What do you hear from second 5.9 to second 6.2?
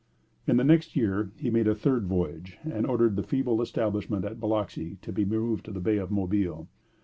of